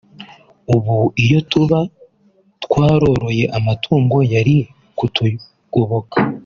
[0.75, 1.79] ubu iyo tuba
[2.63, 4.55] twaroroye amatungo yari
[4.97, 6.17] kutugoboka”